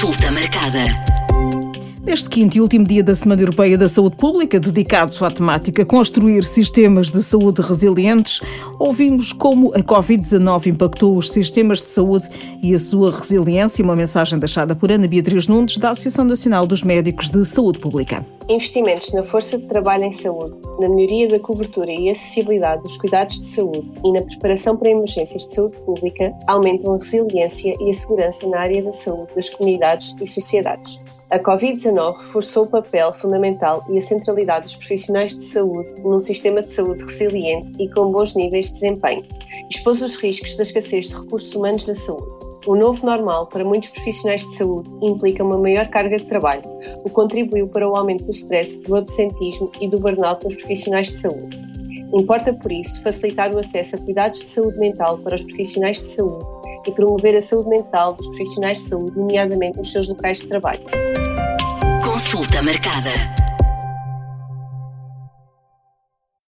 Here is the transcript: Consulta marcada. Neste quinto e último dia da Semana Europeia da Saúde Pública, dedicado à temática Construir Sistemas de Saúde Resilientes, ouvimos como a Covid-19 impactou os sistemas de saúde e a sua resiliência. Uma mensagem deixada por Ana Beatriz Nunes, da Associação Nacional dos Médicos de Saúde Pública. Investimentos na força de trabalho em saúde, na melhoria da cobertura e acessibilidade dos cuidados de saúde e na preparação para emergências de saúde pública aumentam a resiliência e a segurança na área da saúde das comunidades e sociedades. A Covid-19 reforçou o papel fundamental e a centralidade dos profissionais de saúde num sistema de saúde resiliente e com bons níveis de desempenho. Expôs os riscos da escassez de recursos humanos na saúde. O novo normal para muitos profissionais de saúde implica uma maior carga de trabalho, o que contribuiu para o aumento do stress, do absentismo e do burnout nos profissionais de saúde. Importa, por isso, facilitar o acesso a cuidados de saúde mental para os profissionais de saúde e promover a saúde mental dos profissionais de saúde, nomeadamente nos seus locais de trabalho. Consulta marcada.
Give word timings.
Consulta 0.00 0.30
marcada. 0.30 1.19
Neste 2.02 2.30
quinto 2.30 2.56
e 2.56 2.60
último 2.62 2.86
dia 2.86 3.04
da 3.04 3.14
Semana 3.14 3.42
Europeia 3.42 3.76
da 3.76 3.86
Saúde 3.86 4.16
Pública, 4.16 4.58
dedicado 4.58 5.22
à 5.22 5.30
temática 5.30 5.84
Construir 5.84 6.44
Sistemas 6.44 7.10
de 7.10 7.22
Saúde 7.22 7.60
Resilientes, 7.60 8.40
ouvimos 8.78 9.34
como 9.34 9.70
a 9.74 9.80
Covid-19 9.80 10.68
impactou 10.68 11.14
os 11.14 11.30
sistemas 11.30 11.82
de 11.82 11.88
saúde 11.88 12.26
e 12.62 12.74
a 12.74 12.78
sua 12.78 13.10
resiliência. 13.10 13.84
Uma 13.84 13.94
mensagem 13.94 14.38
deixada 14.38 14.74
por 14.74 14.90
Ana 14.90 15.06
Beatriz 15.06 15.46
Nunes, 15.46 15.76
da 15.76 15.90
Associação 15.90 16.24
Nacional 16.24 16.66
dos 16.66 16.82
Médicos 16.82 17.28
de 17.28 17.44
Saúde 17.44 17.78
Pública. 17.78 18.24
Investimentos 18.48 19.12
na 19.12 19.22
força 19.22 19.58
de 19.58 19.66
trabalho 19.66 20.04
em 20.04 20.12
saúde, 20.12 20.56
na 20.80 20.88
melhoria 20.88 21.28
da 21.28 21.38
cobertura 21.38 21.92
e 21.92 22.08
acessibilidade 22.08 22.82
dos 22.82 22.96
cuidados 22.96 23.38
de 23.38 23.44
saúde 23.44 23.92
e 24.02 24.10
na 24.10 24.22
preparação 24.22 24.74
para 24.74 24.90
emergências 24.90 25.46
de 25.46 25.54
saúde 25.54 25.76
pública 25.80 26.32
aumentam 26.46 26.94
a 26.94 26.96
resiliência 26.96 27.76
e 27.78 27.90
a 27.90 27.92
segurança 27.92 28.48
na 28.48 28.58
área 28.58 28.82
da 28.82 28.90
saúde 28.90 29.34
das 29.36 29.50
comunidades 29.50 30.16
e 30.18 30.26
sociedades. 30.26 30.98
A 31.30 31.38
Covid-19 31.38 32.16
reforçou 32.16 32.64
o 32.64 32.66
papel 32.66 33.12
fundamental 33.12 33.84
e 33.88 33.96
a 33.96 34.02
centralidade 34.02 34.62
dos 34.62 34.74
profissionais 34.74 35.32
de 35.32 35.44
saúde 35.44 35.94
num 36.02 36.18
sistema 36.18 36.60
de 36.60 36.72
saúde 36.72 37.04
resiliente 37.04 37.70
e 37.80 37.88
com 37.88 38.10
bons 38.10 38.34
níveis 38.34 38.66
de 38.66 38.72
desempenho. 38.72 39.24
Expôs 39.70 40.02
os 40.02 40.16
riscos 40.16 40.56
da 40.56 40.64
escassez 40.64 41.10
de 41.10 41.14
recursos 41.14 41.54
humanos 41.54 41.86
na 41.86 41.94
saúde. 41.94 42.34
O 42.66 42.74
novo 42.74 43.06
normal 43.06 43.46
para 43.46 43.64
muitos 43.64 43.90
profissionais 43.90 44.40
de 44.40 44.56
saúde 44.56 44.90
implica 45.00 45.44
uma 45.44 45.56
maior 45.56 45.86
carga 45.86 46.18
de 46.18 46.26
trabalho, 46.26 46.68
o 46.98 47.04
que 47.04 47.10
contribuiu 47.10 47.68
para 47.68 47.88
o 47.88 47.94
aumento 47.94 48.24
do 48.24 48.30
stress, 48.30 48.82
do 48.82 48.96
absentismo 48.96 49.70
e 49.80 49.86
do 49.86 50.00
burnout 50.00 50.42
nos 50.42 50.56
profissionais 50.56 51.06
de 51.06 51.20
saúde. 51.20 51.69
Importa, 52.12 52.52
por 52.52 52.72
isso, 52.72 53.02
facilitar 53.02 53.54
o 53.54 53.58
acesso 53.58 53.96
a 53.96 53.98
cuidados 54.00 54.38
de 54.40 54.46
saúde 54.46 54.78
mental 54.78 55.18
para 55.18 55.34
os 55.34 55.44
profissionais 55.44 56.00
de 56.00 56.08
saúde 56.08 56.44
e 56.86 56.92
promover 56.92 57.36
a 57.36 57.40
saúde 57.40 57.68
mental 57.68 58.14
dos 58.14 58.26
profissionais 58.28 58.78
de 58.78 58.88
saúde, 58.88 59.16
nomeadamente 59.16 59.78
nos 59.78 59.92
seus 59.92 60.08
locais 60.08 60.40
de 60.40 60.48
trabalho. 60.48 60.82
Consulta 62.02 62.62
marcada. 62.62 63.49